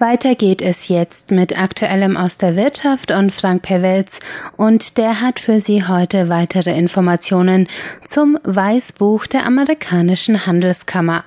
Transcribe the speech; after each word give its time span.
Weiter 0.00 0.34
geht 0.34 0.62
es 0.62 0.88
jetzt 0.88 1.30
mit 1.30 1.60
Aktuellem 1.60 2.16
aus 2.16 2.38
der 2.38 2.56
Wirtschaft 2.56 3.10
und 3.10 3.32
Frank 3.32 3.60
Pewitz 3.60 4.18
und 4.56 4.96
der 4.96 5.20
hat 5.20 5.38
für 5.38 5.60
Sie 5.60 5.86
heute 5.86 6.30
weitere 6.30 6.70
Informationen 6.70 7.68
zum 8.02 8.38
Weißbuch 8.42 9.26
der 9.26 9.44
amerikanischen 9.44 10.46
Handelskammer. 10.46 11.24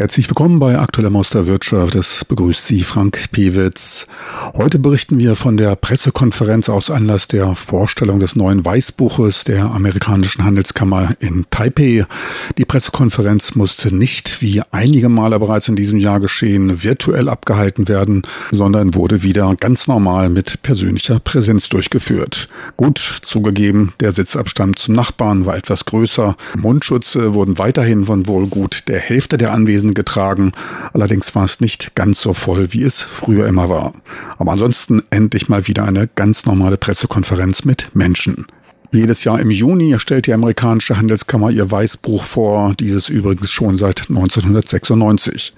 Herzlich 0.00 0.30
willkommen 0.30 0.60
bei 0.60 0.78
Aktueller 0.78 1.10
Maus 1.10 1.34
Wirtschaft. 1.34 1.94
Es 1.94 2.24
begrüßt 2.24 2.66
Sie 2.66 2.80
Frank 2.84 3.18
Pewitz. 3.32 4.06
Heute 4.54 4.78
berichten 4.78 5.18
wir 5.18 5.36
von 5.36 5.58
der 5.58 5.76
Pressekonferenz 5.76 6.70
aus 6.70 6.90
Anlass 6.90 7.26
der 7.26 7.54
Vorstellung 7.54 8.18
des 8.18 8.34
neuen 8.34 8.64
Weißbuches 8.64 9.44
der 9.44 9.66
amerikanischen 9.66 10.42
Handelskammer 10.42 11.10
in 11.20 11.44
Taipei. 11.50 12.06
Die 12.56 12.64
Pressekonferenz 12.64 13.54
musste 13.56 13.94
nicht, 13.94 14.40
wie 14.40 14.62
einige 14.70 15.10
Male 15.10 15.38
bereits 15.38 15.68
in 15.68 15.76
diesem 15.76 15.98
Jahr 15.98 16.18
geschehen, 16.18 16.82
virtuell 16.82 17.28
abgehalten 17.28 17.86
werden, 17.86 18.22
sondern 18.50 18.94
wurde 18.94 19.22
wieder 19.22 19.54
ganz 19.56 19.86
normal 19.86 20.30
mit 20.30 20.62
persönlicher 20.62 21.20
Präsenz 21.20 21.68
durchgeführt. 21.68 22.48
Gut 22.78 23.18
zugegeben, 23.20 23.92
der 24.00 24.12
Sitzabstand 24.12 24.78
zum 24.78 24.94
Nachbarn 24.94 25.44
war 25.44 25.56
etwas 25.56 25.84
größer. 25.84 26.38
Mundschutze 26.56 27.34
wurden 27.34 27.58
weiterhin 27.58 28.06
von 28.06 28.26
wohl 28.26 28.46
gut 28.46 28.88
der 28.88 28.98
Hälfte 28.98 29.36
der 29.36 29.52
Anwesenden 29.52 29.89
Anwesenden 29.90 29.94
getragen. 29.94 30.52
Allerdings 30.92 31.34
war 31.34 31.44
es 31.44 31.60
nicht 31.60 31.94
ganz 31.94 32.20
so 32.20 32.34
voll, 32.34 32.72
wie 32.72 32.82
es 32.82 33.00
früher 33.00 33.46
immer 33.46 33.68
war. 33.68 33.92
Aber 34.38 34.52
ansonsten 34.52 35.02
endlich 35.10 35.48
mal 35.48 35.66
wieder 35.66 35.84
eine 35.84 36.08
ganz 36.08 36.46
normale 36.46 36.76
Pressekonferenz 36.76 37.64
mit 37.64 37.90
Menschen. 37.94 38.46
Jedes 38.92 39.22
Jahr 39.22 39.38
im 39.38 39.52
Juni 39.52 39.96
stellt 40.00 40.26
die 40.26 40.32
amerikanische 40.32 40.96
Handelskammer 40.96 41.50
ihr 41.50 41.70
Weißbuch 41.70 42.24
vor, 42.24 42.74
dieses 42.74 43.08
übrigens 43.08 43.52
schon 43.52 43.78
seit 43.78 44.10
1996. 44.10 45.54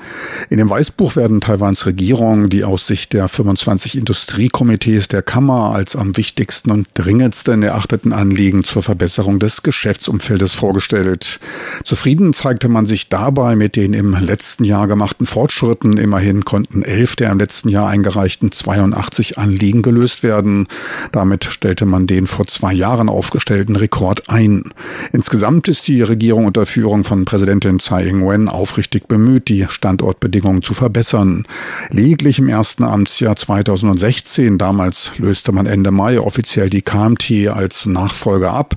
In 0.50 0.58
dem 0.58 0.68
Weißbuch 0.68 1.16
werden 1.16 1.40
Taiwans 1.40 1.86
Regierung 1.86 2.50
die 2.50 2.62
aus 2.62 2.86
Sicht 2.86 3.14
der 3.14 3.28
25 3.28 3.96
Industriekomitees 3.96 5.08
der 5.08 5.22
Kammer 5.22 5.74
als 5.74 5.96
am 5.96 6.14
wichtigsten 6.18 6.70
und 6.70 6.88
dringendsten 6.92 7.62
erachteten 7.62 8.12
Anliegen 8.12 8.64
zur 8.64 8.82
Verbesserung 8.82 9.38
des 9.38 9.62
Geschäftsumfeldes 9.62 10.52
vorgestellt. 10.52 11.40
Zufrieden 11.84 12.34
zeigte 12.34 12.68
man 12.68 12.84
sich 12.84 13.08
dabei 13.08 13.56
mit 13.56 13.76
den 13.76 13.94
im 13.94 14.12
letzten 14.12 14.64
Jahr 14.64 14.86
gemachten 14.86 15.24
Fortschritten. 15.24 15.96
Immerhin 15.96 16.44
konnten 16.44 16.82
elf 16.82 17.16
der 17.16 17.30
im 17.30 17.38
letzten 17.38 17.70
Jahr 17.70 17.88
eingereichten 17.88 18.52
82 18.52 19.38
Anliegen 19.38 19.80
gelöst 19.80 20.22
werden. 20.22 20.68
Damit 21.12 21.46
stellte 21.46 21.86
man 21.86 22.06
den 22.06 22.26
vor 22.26 22.46
zwei 22.46 22.74
Jahren 22.74 23.08
auf 23.08 23.21
aufgestellten 23.22 23.76
Rekord 23.76 24.28
ein. 24.28 24.72
Insgesamt 25.12 25.68
ist 25.68 25.86
die 25.86 26.02
Regierung 26.02 26.46
unter 26.46 26.66
Führung 26.66 27.04
von 27.04 27.24
Präsidentin 27.24 27.78
Tsai 27.78 28.08
Ing-wen 28.08 28.48
aufrichtig 28.48 29.06
bemüht, 29.06 29.48
die 29.48 29.66
Standortbedingungen 29.68 30.62
zu 30.62 30.74
verbessern. 30.74 31.46
Lediglich 31.90 32.40
im 32.40 32.48
ersten 32.48 32.82
Amtsjahr 32.82 33.36
2016, 33.36 34.58
damals 34.58 35.12
löste 35.18 35.52
man 35.52 35.66
Ende 35.66 35.92
Mai 35.92 36.18
offiziell 36.18 36.68
die 36.68 36.82
KMT 36.82 37.48
als 37.54 37.86
Nachfolger 37.86 38.50
ab, 38.50 38.74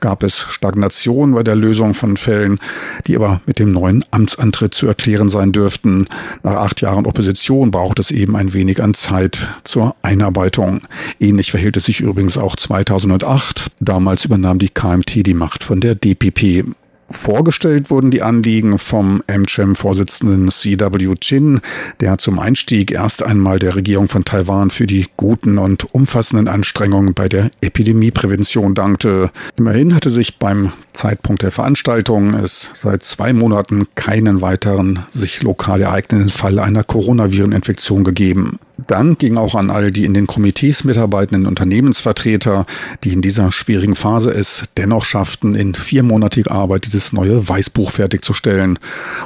gab 0.00 0.24
es 0.24 0.44
Stagnation 0.50 1.34
bei 1.34 1.44
der 1.44 1.54
Lösung 1.54 1.94
von 1.94 2.16
Fällen, 2.16 2.58
die 3.06 3.14
aber 3.14 3.42
mit 3.46 3.60
dem 3.60 3.70
neuen 3.70 4.04
Amtsantritt 4.10 4.74
zu 4.74 4.88
erklären 4.88 5.28
sein 5.28 5.52
dürften. 5.52 6.08
Nach 6.42 6.56
acht 6.56 6.80
Jahren 6.80 7.06
Opposition 7.06 7.70
braucht 7.70 8.00
es 8.00 8.10
eben 8.10 8.34
ein 8.34 8.54
wenig 8.54 8.82
an 8.82 8.92
Zeit 8.94 9.46
zur 9.62 9.94
Einarbeitung. 10.02 10.80
Ähnlich 11.20 11.52
verhielt 11.52 11.76
es 11.76 11.84
sich 11.84 12.00
übrigens 12.00 12.36
auch 12.36 12.56
2008. 12.56 13.70
Damals 13.84 14.24
übernahm 14.24 14.58
die 14.58 14.70
KMT 14.70 15.26
die 15.26 15.34
Macht 15.34 15.62
von 15.62 15.80
der 15.80 15.94
DPP. 15.94 16.64
Vorgestellt 17.10 17.90
wurden 17.90 18.10
die 18.10 18.22
Anliegen 18.22 18.78
vom 18.78 19.22
MCHEM-Vorsitzenden 19.26 20.50
CW 20.50 21.14
Chin, 21.20 21.60
der 22.00 22.16
zum 22.16 22.38
Einstieg 22.38 22.92
erst 22.92 23.22
einmal 23.22 23.58
der 23.58 23.76
Regierung 23.76 24.08
von 24.08 24.24
Taiwan 24.24 24.70
für 24.70 24.86
die 24.86 25.06
guten 25.18 25.58
und 25.58 25.94
umfassenden 25.94 26.48
Anstrengungen 26.48 27.12
bei 27.12 27.28
der 27.28 27.50
Epidemieprävention 27.60 28.74
dankte. 28.74 29.30
Immerhin 29.58 29.94
hatte 29.94 30.08
sich 30.08 30.38
beim 30.38 30.72
Zeitpunkt 30.92 31.42
der 31.42 31.50
Veranstaltung 31.50 32.32
es 32.34 32.70
seit 32.72 33.02
zwei 33.02 33.34
Monaten 33.34 33.86
keinen 33.94 34.40
weiteren 34.40 35.00
sich 35.12 35.42
lokal 35.42 35.82
ereignenden 35.82 36.30
Fall 36.30 36.58
einer 36.58 36.84
Coronaviren-Infektion 36.84 38.02
gegeben. 38.02 38.58
Dank 38.76 39.20
ging 39.20 39.36
auch 39.36 39.54
an 39.54 39.70
all 39.70 39.92
die 39.92 40.04
in 40.04 40.14
den 40.14 40.26
Komitees 40.26 40.82
mitarbeitenden 40.82 41.46
Unternehmensvertreter, 41.46 42.66
die 43.04 43.12
in 43.12 43.22
dieser 43.22 43.52
schwierigen 43.52 43.94
Phase 43.94 44.30
es 44.30 44.64
dennoch 44.76 45.04
schafften, 45.04 45.54
in 45.54 45.74
viermonatiger 45.74 46.50
Arbeit 46.50 46.86
dieses 46.86 47.12
neue 47.12 47.48
Weißbuch 47.48 47.92
fertigzustellen. 47.92 48.80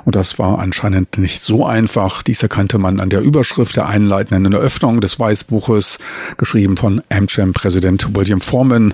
Und 0.04 0.16
das 0.16 0.38
war 0.38 0.58
anscheinend 0.58 1.16
nicht 1.16 1.42
so 1.42 1.64
einfach. 1.64 2.22
Dies 2.22 2.42
erkannte 2.42 2.76
man 2.76 3.00
an 3.00 3.08
der 3.08 3.22
Überschrift 3.22 3.76
der 3.76 3.88
einleitenden 3.88 4.52
Eröffnung 4.52 5.00
des 5.00 5.18
Weißbuches, 5.18 5.98
geschrieben 6.36 6.76
von 6.76 7.00
AmCham-Präsident 7.08 8.14
William 8.14 8.42
Foreman. 8.42 8.92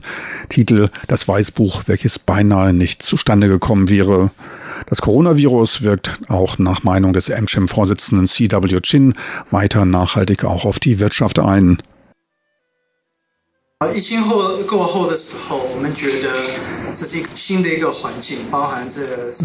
Titel 0.49 0.89
Das 1.09 1.27
Weißbuch, 1.27 1.83
welches 1.87 2.21
beinahe 2.21 2.73
nicht 2.73 3.03
zustande 3.03 3.49
gekommen 3.49 3.89
wäre. 3.89 4.31
Das 4.87 5.03
Coronavirus 5.03 5.83
wirkt 5.83 6.21
auch 6.29 6.59
nach 6.59 6.85
Meinung 6.85 7.13
des 7.13 7.29
AmCham-Vorsitzenden 7.29 8.29
CW 8.29 8.81
Chin 8.81 9.15
weiter 9.51 9.85
nachhaltig 9.85 10.44
auch 10.45 10.65
auf 10.65 10.79
die 10.79 10.99
Wirtschaft 10.99 11.39
ein. 11.39 11.79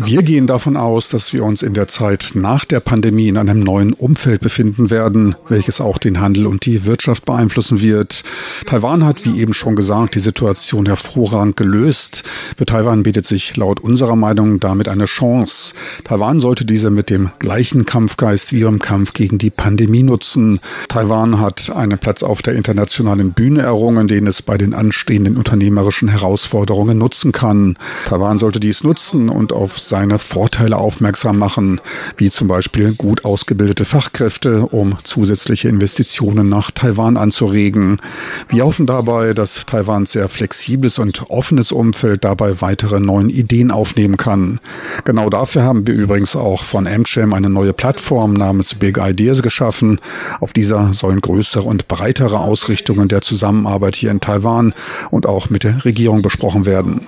Wir 0.06 0.23
gehen 0.23 0.47
davon 0.47 0.78
aus, 0.78 1.09
dass 1.09 1.34
wir 1.34 1.44
uns 1.44 1.62
in 1.62 1.73
der 1.73 1.88
Zeit 1.88 2.31
nach 2.35 2.63
der 2.63 2.79
Pandemie 2.79 3.28
in 3.28 3.38
einem 3.38 3.59
neuen 3.59 3.91
Umfeld 3.94 4.41
befinden 4.41 4.91
werden, 4.91 5.35
welches 5.47 5.81
auch 5.81 5.97
den 5.97 6.19
Handel 6.22 6.47
und 6.47 6.66
die 6.66 6.85
Wirtschaft 6.85 7.25
beeinflussen 7.25 7.81
wird. 7.81 8.23
Taiwan 8.66 9.03
hat, 9.03 9.25
wie 9.25 9.41
eben 9.41 9.53
schon 9.53 9.75
gesagt, 9.75 10.16
die 10.16 10.19
Situation 10.19 10.85
hervorragend 10.85 11.57
gelöst. 11.57 12.23
Für 12.56 12.66
Taiwan 12.66 13.03
bietet 13.03 13.25
sich 13.25 13.57
laut 13.57 13.79
unserer 13.79 14.16
Meinung 14.16 14.59
damit 14.59 14.88
eine 14.88 15.06
Chance. 15.06 15.73
Taiwan 16.06 16.40
sollte 16.40 16.66
diese 16.66 16.91
mit 16.91 17.09
dem 17.09 17.31
gleichen 17.40 17.85
Kampfgeist 17.85 18.53
wie 18.53 18.61
im 18.61 18.79
Kampf 18.79 19.13
gegen 19.13 19.38
die 19.38 19.50
Pandemie 19.50 20.03
nutzen. 20.03 20.59
Taiwan 20.88 21.41
hat 21.41 21.72
einen 21.72 21.97
Platz 21.97 22.23
auf 22.23 22.41
der 22.41 22.53
internationalen 22.53 23.34
Bühne 23.34 23.63
errungen, 23.63 24.07
den 24.07 24.19
es 24.28 24.41
bei 24.41 24.57
den 24.57 24.74
anstehenden 24.74 25.38
unternehmerischen 25.38 26.09
Herausforderungen 26.09 26.97
nutzen 26.97 27.31
kann. 27.31 27.78
Taiwan 28.06 28.40
sollte 28.40 28.59
dies 28.59 28.84
nutzen 28.84 29.30
und 29.30 29.53
auf 29.53 29.80
seine 29.80 30.19
Vorteile 30.19 30.78
aufmerksam 30.78 31.38
machen, 31.38 31.81
wie 32.18 32.29
zum 32.29 32.47
Beispiel 32.47 32.94
gut 32.94 33.25
ausgebildete 33.25 33.85
Fachkräfte, 33.85 34.62
um 34.66 34.96
zusätzliche 35.03 35.69
Investitionen 35.69 36.50
nach 36.50 36.72
Taiwan 36.72 37.18
anzuregen. 37.18 38.02
Wir 38.50 38.66
hoffen 38.66 38.85
dabei, 38.85 39.34
dass 39.34 39.66
Taiwans 39.66 40.12
sehr 40.12 40.29
flexibles 40.29 41.00
und 41.00 41.29
offenes 41.29 41.72
Umfeld 41.72 42.24
dabei 42.24 42.62
weitere 42.62 43.00
neuen 43.00 43.29
Ideen 43.29 43.72
aufnehmen 43.72 44.18
kann. 44.18 44.59
Genau 45.06 45.29
dafür 45.29 45.63
haben 45.63 45.88
wir 45.88 45.94
übrigens 45.94 46.35
auch 46.35 46.63
von 46.63 46.88
AmCham 46.88 47.34
eine 47.34 47.50
neue 47.50 47.74
Plattform 47.74 48.34
namens 48.34 48.75
Big 48.75 48.97
Ideas 48.97 49.41
geschaffen. 49.41 50.00
Auf 50.40 50.53
dieser 50.53 50.94
sollen 50.94 51.22
größere 51.22 51.63
und 51.63 51.88
breitere 51.88 52.40
Ausrichtungen 52.40 53.08
der 53.08 53.22
Zusammenarbeit 53.22 53.96
hier 53.96 54.09
in 54.09 54.20
Taiwan 54.20 54.74
und 55.12 55.25
auch 55.25 55.50
mit 55.50 55.64
der 55.64 55.84
Regierung 55.86 56.22
besprochen 56.22 56.66
werden. 56.66 57.08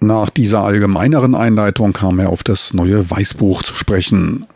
Nach 0.00 0.30
dieser 0.30 0.60
allgemeineren 0.60 1.34
Einleitung 1.34 1.92
kam 1.92 2.18
er 2.18 2.28
auf 2.28 2.42
das 2.42 2.74
neue 2.74 3.10
Weißbuch 3.10 3.62
zu 3.62 3.74
sprechen. 3.74 4.46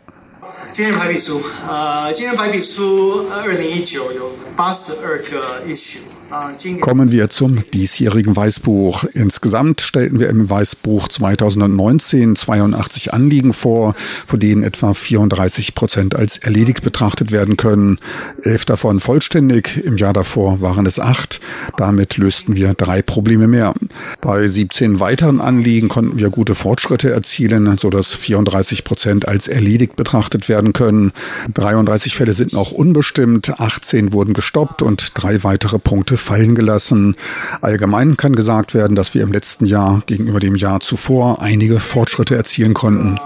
Kommen 6.81 7.11
wir 7.11 7.29
zum 7.29 7.63
diesjährigen 7.71 8.35
Weißbuch. 8.35 9.03
Insgesamt 9.13 9.81
stellten 9.81 10.19
wir 10.19 10.29
im 10.29 10.47
Weißbuch 10.47 11.07
2019 11.07 12.35
82 12.35 13.13
Anliegen 13.13 13.53
vor, 13.53 13.95
von 13.95 14.39
denen 14.39 14.61
etwa 14.63 14.93
34 14.93 15.73
Prozent 15.73 16.15
als 16.15 16.37
erledigt 16.37 16.83
betrachtet 16.83 17.31
werden 17.31 17.57
können. 17.57 17.97
Elf 18.43 18.65
davon 18.65 18.99
vollständig, 18.99 19.83
im 19.83 19.97
Jahr 19.97 20.13
davor 20.13 20.61
waren 20.61 20.85
es 20.85 20.99
acht. 20.99 21.41
Damit 21.77 22.17
lösten 22.17 22.55
wir 22.55 22.75
drei 22.75 23.01
Probleme 23.01 23.47
mehr. 23.47 23.73
Bei 24.21 24.47
17 24.47 24.99
weiteren 24.99 25.41
Anliegen 25.41 25.89
konnten 25.89 26.19
wir 26.19 26.29
gute 26.29 26.53
Fortschritte 26.53 27.09
erzielen, 27.11 27.75
sodass 27.79 28.13
34 28.13 28.83
Prozent 28.83 29.27
als 29.27 29.47
erledigt 29.47 29.95
betrachtet 29.95 30.47
werden 30.47 30.73
können. 30.73 31.11
33 31.55 32.15
Fälle 32.15 32.33
sind 32.33 32.53
noch 32.53 32.71
unbestimmt, 32.71 33.59
18 33.59 34.13
wurden 34.13 34.33
gestoppt 34.33 34.83
und 34.83 35.11
drei 35.15 35.43
weitere 35.43 35.79
Punkte 35.79 36.18
gefallen 36.19 36.53
gelassen. 36.53 37.15
Allgemein 37.61 38.17
kann 38.17 38.35
gesagt 38.35 38.73
werden, 38.73 38.95
dass 38.95 39.13
wir 39.13 39.23
im 39.23 39.31
letzten 39.31 39.65
Jahr 39.65 40.03
gegenüber 40.05 40.39
dem 40.39 40.55
Jahr 40.55 40.81
zuvor 40.81 41.41
einige 41.41 41.79
Fortschritte 41.79 42.35
erzielen 42.35 42.73
konnten. 42.73 43.17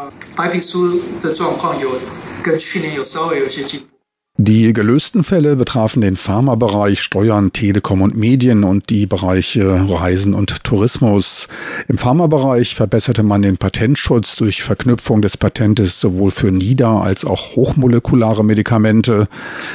Die 4.40 4.74
gelösten 4.74 5.24
Fälle 5.24 5.56
betrafen 5.56 6.02
den 6.02 6.16
Pharmabereich, 6.16 7.04
Steuern, 7.04 7.54
Telekom 7.54 8.02
und 8.02 8.18
Medien 8.18 8.64
und 8.64 8.90
die 8.90 9.06
Bereiche 9.06 9.86
Reisen 9.88 10.34
und 10.34 10.64
Tourismus. 10.64 11.48
Im 11.88 12.00
Pharmabereich 12.00 12.74
verbesserte 12.74 13.22
man 13.22 13.44
den 13.44 13.58
Patentschutz 13.58 14.36
durch 14.36 14.64
Verknüpfung 14.64 15.22
des 15.22 15.38
Patentes 15.38 16.00
sowohl 16.00 16.32
für 16.32 16.52
nieder- 16.52 17.04
als 17.04 17.26
auch 17.26 17.56
hochmolekulare 17.56 18.44
Medikamente. 18.44 19.28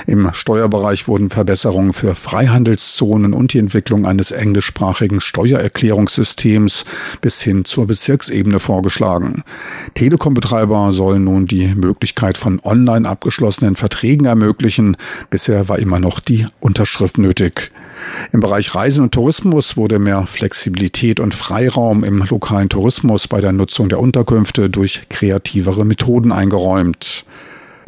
Im 0.09 0.31
Steuerbereich 0.33 1.07
wurden 1.07 1.31
Verbesserungen 1.31 1.93
für 1.93 2.17
Freihandelszonen 2.17 3.35
und 3.35 3.53
die 3.53 3.61
Entwicklung 3.61 4.07
eines 4.07 4.33
englischsprachigen 4.33 5.21
Steuererklärungssystems 5.21 6.85
bis 7.21 7.41
hin 7.41 7.65
zur 7.65 7.87
Bezirksebene 7.87 8.59
vorgeschlagen. 8.59 9.45
Telekombetreiber 9.95 10.91
sollen 10.91 11.23
nun 11.23 11.47
die 11.47 11.77
Möglichkeit 11.77 12.37
von 12.37 12.59
online 12.65 13.09
abgeschlossenen 13.09 13.77
Verträgen 13.77 14.25
ermöglichen 14.25 14.48
ermöglichen. 14.49 14.97
Bisher 15.31 15.69
war 15.69 15.79
immer 15.79 16.01
noch 16.01 16.21
die 16.21 16.47
Unterschrift 16.61 17.19
nötig. 17.19 17.71
Im 18.33 18.41
Bereich 18.41 18.75
Reisen 18.75 19.03
und 19.03 19.13
Tourismus 19.13 19.77
wurde 19.77 19.99
mehr 19.99 20.27
Flexibilität 20.27 21.21
und 21.21 21.35
Freiraum 21.35 22.05
im 22.05 22.25
lokalen 22.29 22.69
Tourismus 22.69 23.29
bei 23.29 23.41
der 23.41 23.53
Nutzung 23.53 23.89
der 23.89 24.01
Unterkünfte 24.01 24.71
durch 24.71 25.03
kreativere 25.11 25.85
Methoden 25.85 26.33
eingeräumt. 26.33 27.25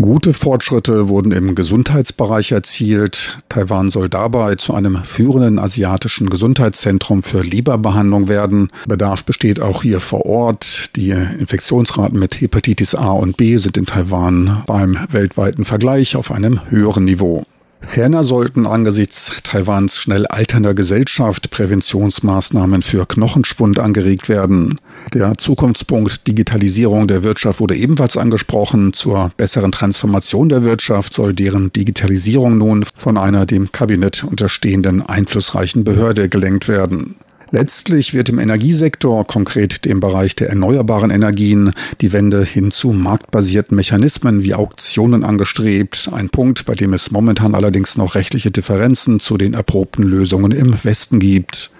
Gute 0.00 0.32
Fortschritte 0.32 1.10
wurden 1.10 1.30
im 1.30 1.54
Gesundheitsbereich 1.54 2.52
erzielt. 2.52 3.38
Taiwan 3.50 3.90
soll 3.90 4.08
dabei 4.08 4.54
zu 4.54 4.72
einem 4.72 5.04
führenden 5.04 5.58
asiatischen 5.58 6.30
Gesundheitszentrum 6.30 7.22
für 7.22 7.42
Leberbehandlung 7.42 8.26
werden. 8.26 8.70
Bedarf 8.88 9.24
besteht 9.24 9.60
auch 9.60 9.82
hier 9.82 10.00
vor 10.00 10.24
Ort. 10.24 10.96
Die 10.96 11.10
Infektionsraten 11.10 12.18
mit 12.18 12.40
Hepatitis 12.40 12.94
A 12.94 13.10
und 13.10 13.36
B 13.36 13.58
sind 13.58 13.76
in 13.76 13.84
Taiwan 13.84 14.62
beim 14.66 14.98
weltweiten 15.10 15.66
Vergleich 15.66 16.16
auf 16.16 16.30
einem 16.30 16.70
höheren 16.70 17.04
Niveau. 17.04 17.44
Ferner 17.80 18.22
sollten 18.22 18.66
angesichts 18.66 19.32
Taiwans 19.42 19.96
schnell 19.96 20.26
alternder 20.26 20.74
Gesellschaft 20.74 21.50
Präventionsmaßnahmen 21.50 22.82
für 22.82 23.06
Knochenschwund 23.06 23.78
angeregt 23.78 24.28
werden. 24.28 24.78
Der 25.14 25.36
Zukunftspunkt 25.38 26.26
Digitalisierung 26.28 27.08
der 27.08 27.22
Wirtschaft 27.22 27.58
wurde 27.58 27.76
ebenfalls 27.76 28.16
angesprochen. 28.16 28.92
Zur 28.92 29.32
besseren 29.36 29.72
Transformation 29.72 30.48
der 30.48 30.62
Wirtschaft 30.62 31.14
soll 31.14 31.34
deren 31.34 31.72
Digitalisierung 31.72 32.58
nun 32.58 32.84
von 32.94 33.16
einer 33.16 33.46
dem 33.46 33.72
Kabinett 33.72 34.22
unterstehenden 34.24 35.02
einflussreichen 35.02 35.82
Behörde 35.82 36.28
gelenkt 36.28 36.68
werden. 36.68 37.16
Letztlich 37.52 38.14
wird 38.14 38.28
im 38.28 38.38
Energiesektor, 38.38 39.26
konkret 39.26 39.84
dem 39.84 39.98
Bereich 39.98 40.36
der 40.36 40.50
erneuerbaren 40.50 41.10
Energien, 41.10 41.72
die 42.00 42.12
Wende 42.12 42.44
hin 42.44 42.70
zu 42.70 42.92
marktbasierten 42.92 43.74
Mechanismen 43.74 44.44
wie 44.44 44.54
Auktionen 44.54 45.24
angestrebt. 45.24 46.10
Ein 46.12 46.30
Punkt, 46.30 46.64
bei 46.64 46.74
dem 46.74 46.94
es 46.94 47.10
momentan 47.10 47.56
allerdings 47.56 47.96
noch 47.96 48.14
rechtliche 48.14 48.52
Differenzen 48.52 49.18
zu 49.18 49.36
den 49.36 49.54
erprobten 49.54 50.04
Lösungen 50.04 50.52
im 50.52 50.76
Westen 50.84 51.18
gibt. 51.18 51.72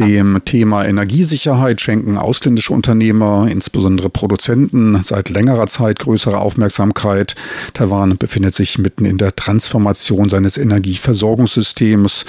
Dem 0.00 0.40
Thema 0.44 0.86
Energiesicherheit 0.86 1.80
schenken 1.80 2.16
ausländische 2.16 2.72
Unternehmer, 2.72 3.48
insbesondere 3.50 4.08
Produzenten, 4.08 5.02
seit 5.02 5.28
längerer 5.28 5.66
Zeit 5.66 5.98
größere 5.98 6.38
Aufmerksamkeit. 6.38 7.34
Taiwan 7.74 8.16
befindet 8.16 8.54
sich 8.54 8.78
mitten 8.78 9.04
in 9.04 9.18
der 9.18 9.34
Transformation 9.34 10.28
seines 10.28 10.56
Energieversorgungssystems 10.56 12.24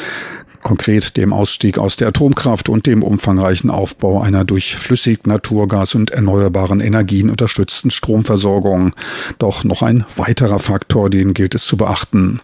konkret 0.61 1.17
dem 1.17 1.33
Ausstieg 1.33 1.77
aus 1.77 1.95
der 1.95 2.09
Atomkraft 2.09 2.69
und 2.69 2.85
dem 2.88 3.03
umfangreichen 3.03 3.69
Aufbau 3.69 4.21
einer 4.21 4.45
durch 4.45 4.75
Flüssig, 4.75 5.25
Naturgas 5.27 5.95
und 5.95 6.11
erneuerbaren 6.11 6.81
Energien 6.81 7.29
unterstützten 7.29 7.91
Stromversorgung. 7.91 8.94
Doch 9.38 9.63
noch 9.63 9.81
ein 9.81 10.06
weiterer 10.15 10.59
Faktor, 10.59 11.09
den 11.09 11.33
gilt 11.33 11.56
es 11.56 11.65
zu 11.65 11.77
beachten. 11.77 12.41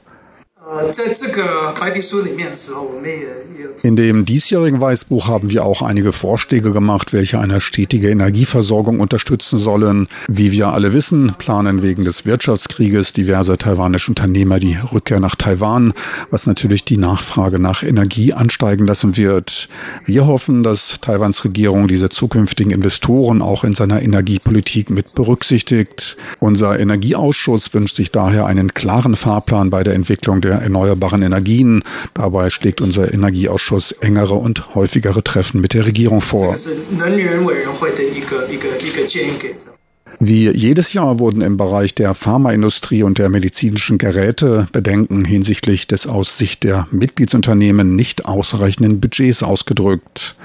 In 3.84 3.96
dem 3.96 4.26
diesjährigen 4.26 4.82
Weißbuch 4.82 5.28
haben 5.28 5.50
wir 5.52 5.64
auch 5.64 5.84
einige 5.84 6.12
Vorschläge 6.12 6.72
gemacht, 6.72 7.14
welche 7.14 7.40
eine 7.40 7.62
stetige 7.62 8.10
Energieversorgung 8.10 9.00
unterstützen 9.00 9.60
sollen. 9.60 10.08
Wie 10.28 10.52
wir 10.52 10.70
alle 10.70 10.94
wissen, 10.94 11.36
planen 11.38 11.84
wegen 11.84 12.04
des 12.04 12.26
Wirtschaftskrieges 12.26 13.14
diverse 13.14 13.60
taiwanische 13.60 14.10
Unternehmer 14.10 14.60
die 14.60 14.76
Rückkehr 14.92 15.20
nach 15.20 15.36
Taiwan, 15.36 15.94
was 16.32 16.48
natürlich 16.48 16.84
die 16.84 16.98
Nachfrage 16.98 17.60
nach 17.60 17.84
Energie 17.84 18.34
ansteigen 18.34 18.88
lassen 18.88 19.18
wird. 19.18 19.70
Wir 20.06 20.26
hoffen, 20.26 20.64
dass 20.64 21.00
Taiwans 21.00 21.44
Regierung 21.44 21.88
diese 21.88 22.10
zukünftigen 22.10 22.72
Investoren 22.72 23.44
auch 23.44 23.64
in 23.64 23.74
seiner 23.74 24.02
Energiepolitik 24.02 24.90
mit 24.90 25.14
berücksichtigt. 25.14 26.18
Unser 26.40 26.80
Energieausschuss 26.80 27.72
wünscht 27.76 27.96
sich 27.96 28.12
daher 28.12 28.48
einen 28.48 28.74
klaren 28.74 29.16
Fahrplan 29.16 29.70
bei 29.70 29.84
der 29.84 29.94
Entwicklung 29.94 30.42
der 30.42 30.55
erneuerbaren 30.62 31.22
Energien. 31.22 31.84
Dabei 32.14 32.50
schlägt 32.50 32.82
unser 32.82 33.14
Energieausschuss 33.14 33.92
engere 33.94 34.36
und 34.36 34.76
häufigere 34.76 35.24
Treffen 35.24 35.62
mit 35.62 35.74
der 35.74 35.86
Regierung 35.86 36.22
vor. 36.22 36.56
Wie 40.20 40.50
jedes 40.50 40.94
Jahr 40.94 41.20
wurden 41.20 41.42
im 41.42 41.58
Bereich 41.58 41.94
der 41.94 42.14
Pharmaindustrie 42.14 43.04
und 43.04 43.18
der 43.18 43.30
medizinischen 43.30 43.98
Geräte 43.98 44.68
Bedenken 44.72 45.26
hinsichtlich 45.26 45.88
des 45.88 46.08
aus 46.08 46.38
Sicht 46.38 46.64
der 46.64 46.88
Mitgliedsunternehmen 46.92 47.96
nicht 47.96 48.26
ausreichenden 48.26 49.02
Budgets 49.02 49.44
ausgedrückt. 49.44 50.36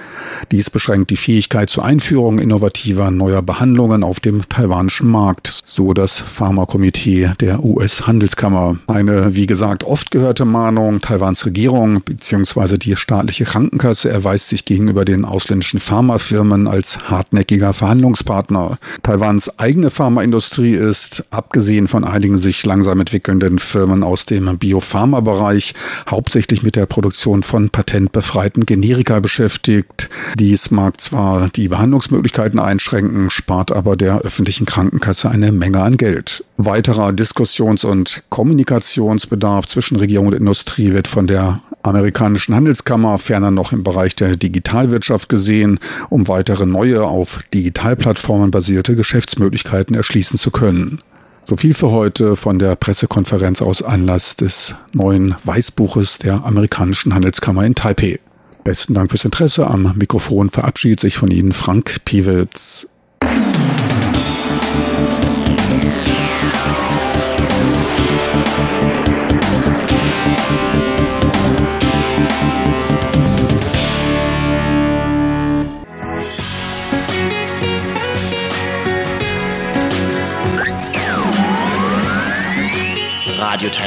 Dies 0.50 0.70
beschränkt 0.70 1.11
die 1.11 1.17
Fähigkeit 1.17 1.70
zur 1.70 1.84
Einführung 1.84 2.38
innovativer 2.38 3.11
neuer 3.11 3.43
Behandlungen 3.43 4.02
auf 4.02 4.20
dem 4.20 4.49
taiwanischen 4.49 5.08
Markt, 5.08 5.61
so 5.64 5.93
das 5.93 6.19
Pharmakomitee 6.19 7.32
der 7.40 7.64
US-Handelskammer. 7.64 8.78
Eine, 8.87 9.34
wie 9.37 9.46
gesagt, 9.46 9.84
oft 9.84 10.11
gehörte 10.11 10.44
Mahnung 10.44 11.00
Taiwans 11.00 11.46
Regierung 11.46 12.00
bzw. 12.02 12.76
die 12.76 12.96
staatliche 12.96 13.44
Krankenkasse 13.44 14.11
erweist 14.11 14.49
sich 14.49 14.64
gegenüber 14.64 15.05
den 15.05 15.25
ausländischen 15.25 15.78
Pharmafirmen 15.81 16.66
als 16.66 17.11
hartnäckiger 17.11 17.73
Verhandlungspartner. 17.73 18.78
Taiwans 19.02 19.60
eigene 19.61 19.91
Pharmaindustrie 19.91 20.73
ist, 20.73 21.25
abgesehen 21.31 21.87
von 21.87 22.03
einigen 22.05 22.39
sich 22.39 22.65
langsam 22.65 22.99
entwickelnden 22.99 23.59
Firmen 23.59 24.03
aus 24.03 24.25
dem 24.25 24.57
Biopharma-Bereich, 24.59 25.75
hauptsächlich 26.09 26.62
mit 26.62 26.77
der 26.77 26.87
Produktion 26.87 27.43
von 27.43 27.69
patentbefreiten 27.69 28.65
Generika 28.65 29.21
beschäftigt. 29.21 30.09
Dies 30.39 30.71
mag 30.71 31.01
zwar 31.01 31.51
die 31.51 31.69
Behandlungsmöglichkeiten 31.69 32.59
einschränken, 32.59 33.29
spart 33.29 33.71
aber 33.71 33.97
der 33.97 34.21
öffentlichen 34.23 34.65
Krankenkasse 34.65 35.31
eine 35.31 35.53
Menge 35.53 35.83
an 35.83 35.99
Geld. 35.99 36.43
Weiterer 36.57 37.12
Diskussions- 37.12 37.85
und 37.85 38.23
Kommunikationsbedarf 38.31 39.67
zwischen 39.67 39.97
Regierung 39.97 40.29
und 40.29 40.35
Industrie 40.35 40.93
wird 40.93 41.07
von 41.07 41.26
der 41.26 41.61
amerikanischen 41.83 42.55
Handelskammer 42.55 43.19
ferner 43.19 43.50
noch 43.50 43.73
im 43.73 43.83
Bereich 43.83 44.14
der 44.14 44.37
Digitalwirtschaft 44.37 45.29
gesehen, 45.29 45.79
um 46.11 46.29
weitere 46.29 46.67
neue 46.67 47.05
auf 47.05 47.40
Digitalplattformen 47.55 48.50
basierte 48.50 48.95
Geschäftsmöglichkeiten 48.97 49.50
erschließen 49.95 50.38
zu 50.38 50.50
können. 50.50 50.99
So 51.45 51.57
viel 51.57 51.75
für 51.75 51.90
heute 51.90 52.37
von 52.37 52.59
der 52.59 52.76
Pressekonferenz 52.76 53.61
aus 53.62 53.83
Anlass 53.83 54.37
des 54.37 54.75
neuen 54.95 55.35
Weißbuches 55.45 56.19
der 56.19 56.45
amerikanischen 56.45 57.14
Handelskammer 57.14 57.64
in 57.64 57.75
Taipei. 57.75 58.21
Besten 58.62 58.95
Dank 58.95 59.11
fürs 59.11 59.25
Interesse. 59.25 59.66
Am 59.66 59.95
Mikrofon 59.97 60.50
verabschiedet 60.50 61.00
sich 61.00 61.16
von 61.16 61.30
Ihnen 61.30 61.52
Frank 61.52 62.04
Piewitz. 62.04 62.87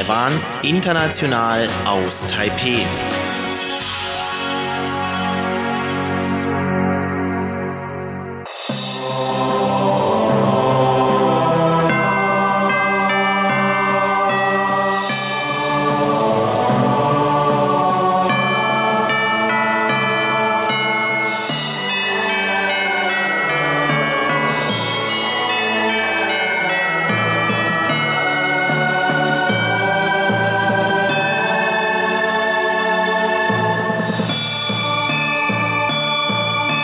Taiwan, 0.04 0.34
international 0.64 1.66
aus 1.86 2.28
Taipeh. 2.28 3.23